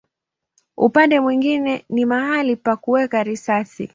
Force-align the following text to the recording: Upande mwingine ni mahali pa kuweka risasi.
Upande 0.77 1.19
mwingine 1.19 1.85
ni 1.89 2.05
mahali 2.05 2.55
pa 2.55 2.75
kuweka 2.77 3.23
risasi. 3.23 3.89